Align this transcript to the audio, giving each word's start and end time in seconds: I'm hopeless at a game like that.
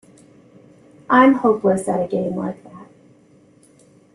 I'm 1.11 1.35
hopeless 1.35 1.87
at 1.87 2.01
a 2.03 2.07
game 2.07 2.35
like 2.35 2.63
that. 2.63 2.87